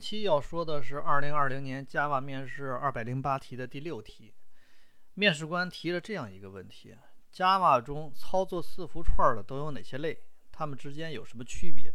[0.00, 4.32] 本期要说的是二零二零年 Java 面试二百零八题的第六题。
[5.12, 6.96] 面试官提了这样一个问题
[7.30, 10.18] ：Java 中操作字符串的都有哪些类？
[10.50, 11.94] 它们之间有什么区别？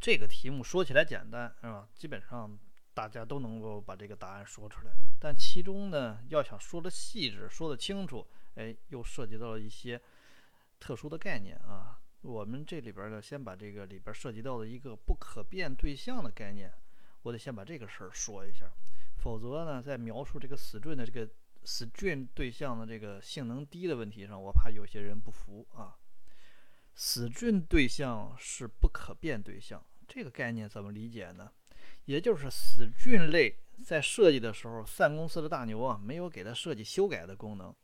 [0.00, 1.88] 这个题目说起来简单，是吧？
[1.94, 2.58] 基本上
[2.92, 4.92] 大家都能够把这个答案说出来。
[5.20, 8.26] 但其中呢，要想说的细致、说的清楚，
[8.56, 10.02] 哎，又涉及到了一些
[10.80, 12.00] 特殊的概念啊。
[12.22, 16.72] 我们这里边呢，先把这个里边涉及到的一个不可变对象的概念，
[17.24, 18.70] 我得先把这个事儿说一下，
[19.16, 21.26] 否则呢，在描述这个 string 的这个
[21.64, 25.96] string 对象的这个性能低的问题上，我怕有些人不服啊。
[26.94, 31.50] string 对象是不可变对象，这个概念怎么理解呢？
[32.04, 37.74] 也就是 string 类在设计的时候三公司的大牛啊，没有给它设计修改的功能。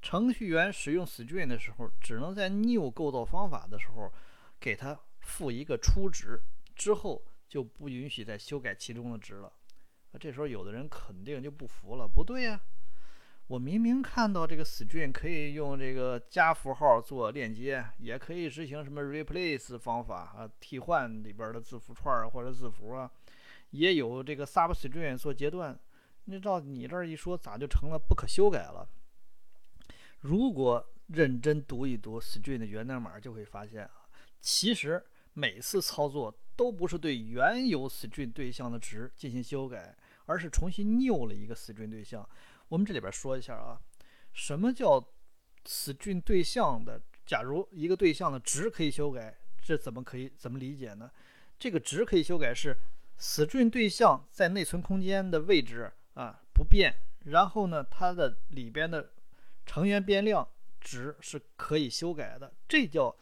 [0.00, 4.10] 程序员使用 string 的时候，只能在 new 构造方法的时候
[4.58, 6.40] 给它赋一个初值，
[6.74, 9.52] 之后就不允许再修改其中的值了。
[10.18, 12.58] 这时候有的人肯定就不服了，不对呀，
[13.48, 23.10] 我明明看到这个 string 可以用这个加符号做链接，也可以执行什么 replace 方法啊，替换里边的字符串或者字符啊，
[23.70, 25.78] 也有这个 substring 做截断。
[26.24, 28.88] 那照你这一说，咋就成了不可修改了？
[30.20, 34.08] 如果认真读一读 string 的源代码，就会发现啊，
[34.40, 35.04] 其实
[35.38, 42.26] 每次操作都不是对原有 string 对象的值进行修改，而是重新 new 了一个 string 对象。
[42.68, 43.78] 我们这里边说一下啊，
[44.32, 44.98] 什么叫
[45.66, 47.02] string 对象的？
[47.26, 51.10] 假如一个对象的值可以修改，这怎么可以怎么理解呢？
[51.58, 52.74] 这个值可以修改是
[53.20, 59.12] string 对象在内存空间的位置啊不变，然后呢，它的里边的
[59.66, 60.48] 成员变量
[60.80, 63.14] 值是可以修改的，这叫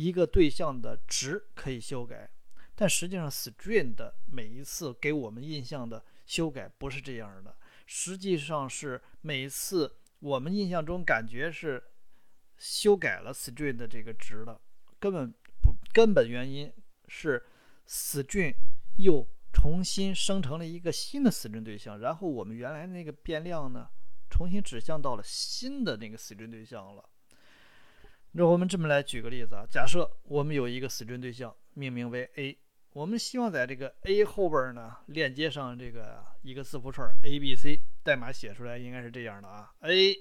[0.00, 2.30] 一个对象的值可以修改。
[2.76, 11.82] 但实际上，string 的每一次给我们印象的修改不是这样的，实际上是每一次我们印象中感觉是
[12.56, 14.60] 修改了 string 的这个值的，
[15.00, 16.72] 根本不根本原因
[17.08, 17.44] 是
[17.88, 18.54] string
[18.98, 23.88] 又重新生成了一个新的 string 对象，然后我们原来那个变量呢？
[24.30, 27.08] 重新指向到了新的那个 string 对象了。
[28.32, 32.56] 那我们这么来举个例子啊，假设我们有一个 string 对象，命名为 a，
[32.92, 40.14] 我们希望在这个 a 后边呢链接上这个一个字符串 a b c，代码写出来应该是这样的啊，a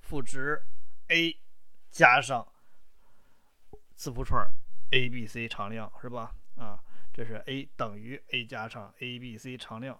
[0.00, 0.60] 赋值
[1.08, 1.36] a
[1.90, 2.46] 加上
[3.94, 4.46] 字符串
[4.90, 6.34] a b c 常量是吧？
[6.56, 6.78] 啊，
[7.12, 9.98] 这是 a 等于 a 加上 a b c 常量，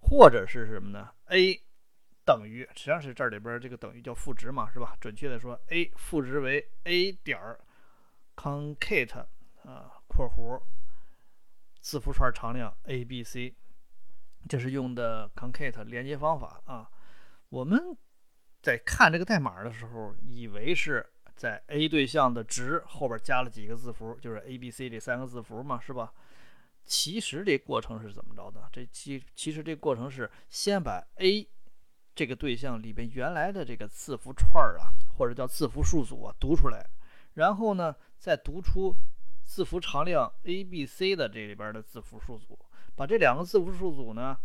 [0.00, 1.62] 或者是什么呢？a
[2.24, 4.96] 等于实际上是这里边这个等于叫赋值嘛，是吧？
[5.00, 7.60] 准确的说，a 赋值为 a 点儿
[8.36, 9.26] concate
[9.64, 10.62] 啊括弧
[11.80, 13.54] 字符串常量 a b c，
[14.48, 16.90] 这是用的 concate 连接方法啊。
[17.50, 17.96] 我们
[18.62, 21.06] 在看这个代码的时候，以为是
[21.36, 26.12] 在 a 对象的值后边加了几个字符，就是 a b c 这三个字符嘛，是吧？
[26.86, 28.68] 其实这过程是怎么着的？
[28.72, 31.46] 这其其实这过程是先把 a
[32.14, 36.86] 这个对象里边原来的这个字符串儿啊，或者叫字符数组啊，读出来，
[37.34, 38.94] 然后呢，再读出
[39.42, 42.58] 字符常量 a、b、c 的这里边的字符数组，
[42.94, 44.38] 把这两个字符数组呢，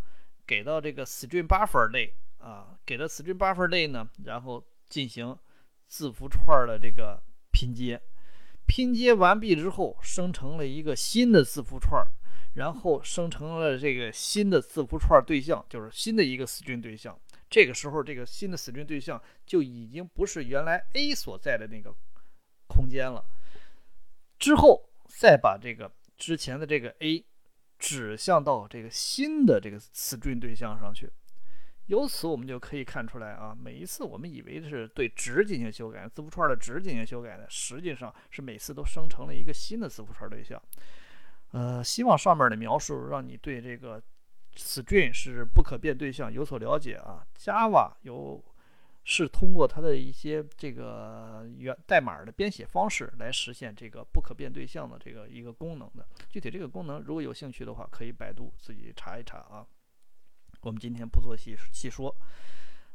[0.47, 5.37] 给到这个 string buffer 类啊，给到 string buffer 类呢，然后进行
[5.87, 7.21] 字符串的这个
[7.51, 8.01] 拼接，
[8.65, 12.03] 拼接完毕之后，生成了一个新的字符串，
[12.55, 17.17] 然后生成了这个新的字符串对象，就是新的一个 string 对象。
[17.49, 21.91] 这个时候，这个新的 string 对象就已经不是原来 a 所在的那个
[22.67, 23.25] 空间了。
[24.37, 27.25] 之后再把这个之前的这个 a
[27.79, 31.11] 指向到这个新的这个 string 对象上去。
[31.87, 40.61] 由此我们就可以看出来啊，每一次我们以为是对值进行修改，字符串的值进行修改的，实际上是每次都生成了一个新的字符串对象。
[41.51, 43.99] 呃，希望上面的描述让你对这个。
[44.55, 47.25] String 是不可变对象，有所了解啊。
[47.37, 48.43] Java 有
[49.05, 56.05] 是通过它的一些这个源代码的编写方式来实现这个不可变对象的这个一个功能的。
[56.29, 59.65] 具体这个功能，如果有兴趣的话，可以百度自己查一查啊。
[60.61, 62.15] 我们今天不做细细说。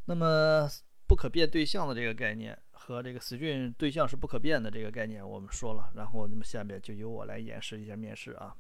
[0.05, 0.69] 那么
[1.07, 5.91] 不可变对象的这个概念和这个 string 对象是不可变的这个概念，我们说了。
[5.95, 8.55] 然后那么下面就由我来演示一下面试啊。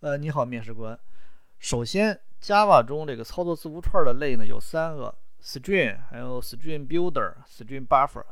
[0.00, 0.98] 呃，你好，面试官。
[1.64, 8.22] 首先，Java 中这个操作字符串的类呢有三个：string，还有 string builder、string buffer，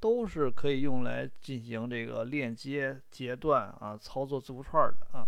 [0.00, 5.24] 都是可以用来进行这个链接、截断啊操作字符串的啊。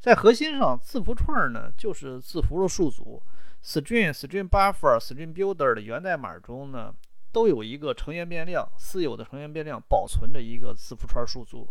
[0.00, 3.22] 在核心上，字符串呢就是字符的数组。
[3.62, 6.94] string、string buffer、string builder 的源代码中呢，
[7.30, 11.68] 都有一个成员变量，私有的成员变量保存着一个字符串数组。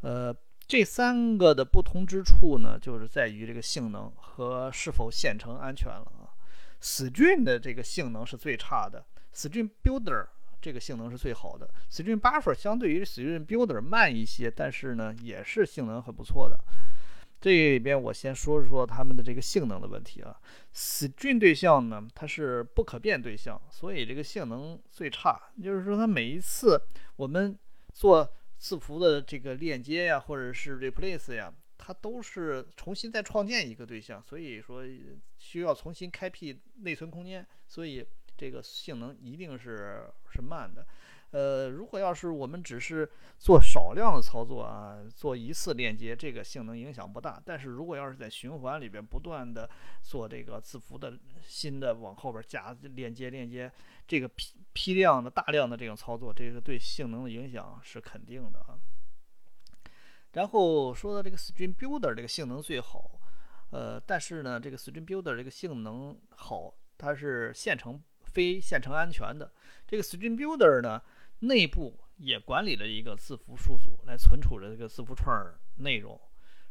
[0.00, 0.34] 呃，
[0.68, 6.28] 这三个的不同之处呢，就是在于这个性能和是否线程安全了啊。
[6.82, 9.02] string 的这个性能是最差的
[9.34, 10.26] ，string builder
[10.60, 16.60] 这个性能是最好的，string buffer 相对于 string builder 慢一些，但是呢，也是性能很不错的。
[17.40, 20.36] 这里边我先说说它们的这个性能的问题啊。
[20.74, 25.40] string 对象呢，它是不可变对象，所以这个性能最差。
[25.62, 26.78] 就是说，它每一次
[27.16, 27.58] 我们
[27.94, 34.82] 做字符的这个链接呀，或者是 replace 呀，它都是重新再创建一个对象，所以说
[35.38, 38.04] 需要重新开辟内存空间，所以
[38.36, 40.86] 这个性能一定是是慢的。
[41.30, 43.06] 呃，如果要是我们只是
[43.38, 47.40] 做少量的操作啊，做一次链接，这个性能影响不大。
[47.44, 49.68] 但是如果要是在循环里边不断的
[50.00, 53.70] 做这个字符的新的往后边加链接链接，
[54.06, 54.26] 这个
[54.78, 58.78] 批量的大量的这种操作，这个对性能的影响是肯定的啊。
[60.34, 63.18] 然后说到这个 String Builder 这个性能最好，
[63.70, 69.50] 呃，但是呢，这个 String Builder 这个性能好，它是线程非线程安全的。
[69.84, 71.02] 这个 String Builder 呢。
[71.40, 76.20] 内部也管理了一个字符数组来存储着这个字符串内容。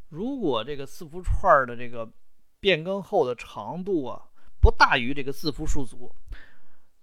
[0.09, 2.12] 如果这个字符串的这个
[2.59, 4.27] 变更后的长度啊
[4.59, 6.13] 不大于这个字符数组，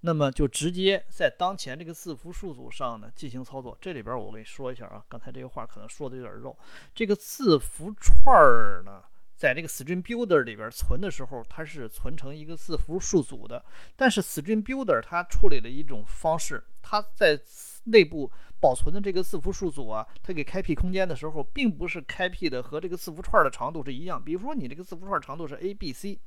[0.07, 3.77] 那么就直接在当前这个字符数组上呢进行操作。
[3.81, 6.57] 这里边我跟你说一下啊，刚才这个话可能说的有点肉。
[6.95, 9.03] 这个字符串儿呢。
[9.37, 13.63] 在这个 String Builder 里边存的时候，它是存成一个字符数组的。
[13.97, 17.39] 但是 String Builder 它处理了一种方式，它在
[17.85, 18.31] 内部
[18.61, 24.23] 保存的这个字符数组啊，它给开辟空间的时候，并不是开辟的和这个字符串的长度是一样。
[24.23, 26.21] 比如说你这个字符串长度是 A B C，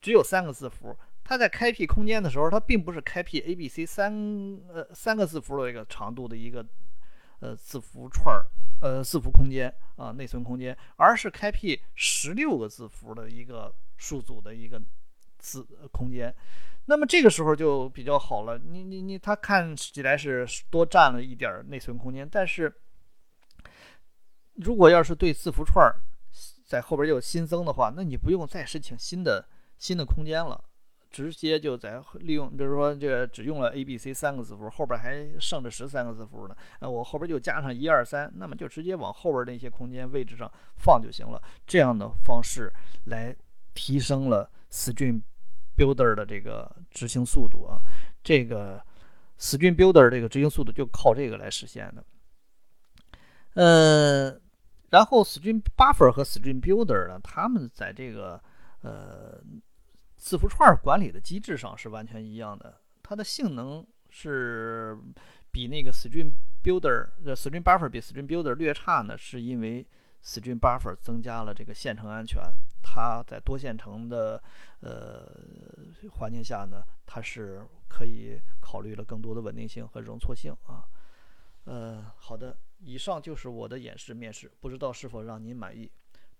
[0.00, 4.12] 只有三个字符，它在开辟空间的时候，它并不是开辟 A B C 三
[4.68, 6.64] 呃三个字符的一个长度的一个
[7.40, 8.46] 呃字符串儿。
[8.80, 14.82] 呃，字符空间啊，内存空间，而是开辟十六个字符的一个数组的一个
[15.38, 16.34] 字空间。
[16.84, 22.70] 那么这个时候就比较好了，你你你，它看起来是多占了一点内存空间，但是
[24.56, 25.90] 如果要是对字符串
[26.66, 29.48] 在后边又新增的话，那你不用再申请新的
[29.78, 30.62] 新的空间了。
[31.14, 41.40] 直接就在利用，比如说这个只用了 A、B、C 三个字符，后边还剩着十三个字符呢，那我后边就加上一二三，那么就直接往后边那些空间位置上放就行了。
[41.68, 42.68] 这样的方式
[43.04, 43.32] 来
[43.74, 45.22] 提升了 String
[45.76, 47.78] Builder 的这个执行速度啊，
[48.24, 48.84] 这个
[49.38, 52.04] String Builder 这个执行速度就靠这个来实现的。
[53.54, 54.36] 呃，
[54.90, 58.42] 然后 String Buffer 和 String Builder 呢，他们在这个
[58.80, 59.40] 呃。
[60.24, 64.98] 字符串管理的机制上是完全一样的，它的性能是
[65.50, 66.32] 比那个 String
[66.62, 69.86] Builder 的 String Buffer 比 String Builder 略差呢，是因为
[70.22, 72.42] String Buffer 增加了这个线程安全，
[72.82, 74.42] 它在多线程的
[74.80, 75.30] 呃
[76.12, 80.88] 环境下呢，它是可以考虑了更多的稳定性和容错性啊。
[81.64, 85.92] 呃，好的，以上就是我的演示面试，不知道是否让您满意。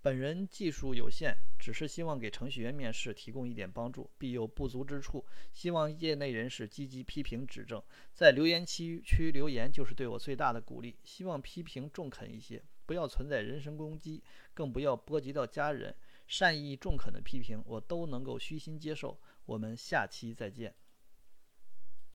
[0.05, 7.83] 本人技术有限，只是希望给程序员面试提供一点帮助，必有不足之处，希望业内人士积极批评指正，
[8.13, 10.95] 在留言区区留言就是对我最大的鼓励。
[11.05, 15.97] 希望批评中肯一些，不要存在人身攻击，更不要波及到家人。
[16.27, 19.19] 善意中肯的批评我都能够虚心接受。
[19.47, 20.75] 我们下期再见。